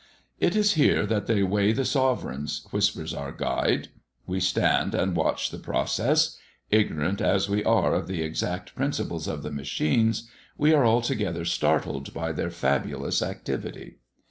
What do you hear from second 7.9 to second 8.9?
of the exact